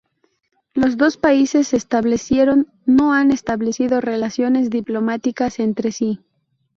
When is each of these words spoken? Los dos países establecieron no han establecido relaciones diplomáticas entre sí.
Los 0.73 0.97
dos 0.97 1.17
países 1.17 1.75
establecieron 1.75 2.67
no 2.87 3.13
han 3.13 3.29
establecido 3.29 4.01
relaciones 4.01 4.71
diplomáticas 4.71 5.59
entre 5.59 5.91
sí. 5.91 6.21